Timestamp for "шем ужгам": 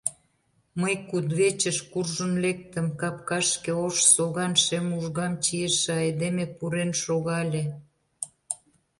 4.63-5.33